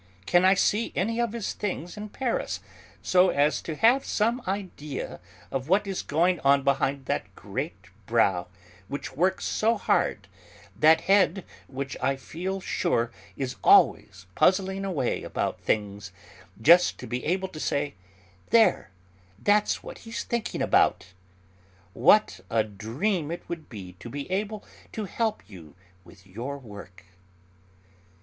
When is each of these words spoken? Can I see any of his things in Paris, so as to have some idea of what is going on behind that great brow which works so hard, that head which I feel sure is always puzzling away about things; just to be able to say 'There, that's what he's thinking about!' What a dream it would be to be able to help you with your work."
Can 0.25 0.43
I 0.43 0.55
see 0.55 0.91
any 0.95 1.21
of 1.21 1.31
his 1.33 1.53
things 1.53 1.95
in 1.95 2.09
Paris, 2.09 2.59
so 3.03 3.29
as 3.29 3.61
to 3.61 3.75
have 3.75 4.03
some 4.03 4.41
idea 4.47 5.19
of 5.51 5.69
what 5.69 5.85
is 5.85 6.01
going 6.01 6.39
on 6.39 6.63
behind 6.63 7.05
that 7.05 7.35
great 7.35 7.91
brow 8.07 8.47
which 8.87 9.15
works 9.15 9.45
so 9.45 9.77
hard, 9.77 10.27
that 10.75 11.01
head 11.01 11.45
which 11.67 11.95
I 12.01 12.15
feel 12.15 12.59
sure 12.59 13.11
is 13.37 13.57
always 13.63 14.25
puzzling 14.33 14.85
away 14.85 15.21
about 15.21 15.61
things; 15.61 16.11
just 16.59 16.97
to 16.97 17.05
be 17.05 17.23
able 17.23 17.49
to 17.49 17.59
say 17.59 17.93
'There, 18.49 18.89
that's 19.37 19.83
what 19.83 19.99
he's 19.99 20.23
thinking 20.23 20.63
about!' 20.63 21.13
What 21.93 22.39
a 22.49 22.63
dream 22.63 23.29
it 23.29 23.47
would 23.47 23.69
be 23.69 23.93
to 23.99 24.09
be 24.09 24.27
able 24.31 24.65
to 24.93 25.05
help 25.05 25.47
you 25.47 25.75
with 26.03 26.25
your 26.25 26.57
work." 26.57 27.05